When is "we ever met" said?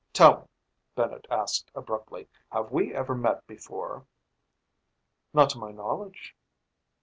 2.71-3.45